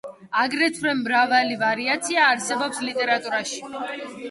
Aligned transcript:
აგრეთვე 0.43 0.93
მრავალი 1.01 1.59
ვარიაცია 1.61 2.25
არსებობს 2.31 2.83
ლიტერატურაში. 2.89 3.65